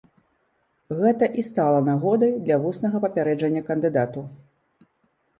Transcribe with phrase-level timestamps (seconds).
[1.01, 4.23] Гэта і стала нагодай для вуснага папярэджання кандыдату.